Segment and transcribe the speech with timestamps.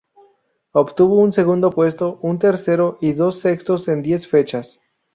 [0.71, 4.79] Obtuvo un segundo puesto, un tercero y dos sextos en diez fechas.